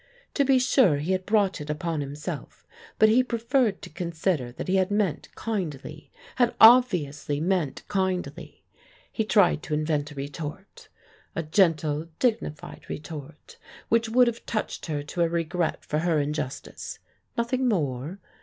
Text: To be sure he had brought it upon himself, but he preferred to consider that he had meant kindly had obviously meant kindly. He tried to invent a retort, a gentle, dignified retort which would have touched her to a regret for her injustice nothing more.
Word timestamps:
To 0.33 0.43
be 0.43 0.57
sure 0.57 0.97
he 0.97 1.11
had 1.11 1.27
brought 1.27 1.61
it 1.61 1.69
upon 1.69 2.01
himself, 2.01 2.65
but 2.97 3.07
he 3.07 3.21
preferred 3.23 3.83
to 3.83 3.89
consider 3.91 4.51
that 4.53 4.67
he 4.67 4.77
had 4.77 4.89
meant 4.89 5.29
kindly 5.35 6.09
had 6.37 6.55
obviously 6.59 7.39
meant 7.39 7.83
kindly. 7.87 8.63
He 9.11 9.23
tried 9.23 9.61
to 9.61 9.75
invent 9.75 10.09
a 10.11 10.15
retort, 10.15 10.87
a 11.35 11.43
gentle, 11.43 12.07
dignified 12.17 12.89
retort 12.89 13.57
which 13.89 14.09
would 14.09 14.25
have 14.25 14.43
touched 14.47 14.87
her 14.87 15.03
to 15.03 15.21
a 15.21 15.29
regret 15.29 15.85
for 15.85 15.99
her 15.99 16.19
injustice 16.19 16.97
nothing 17.37 17.69
more. 17.69 18.17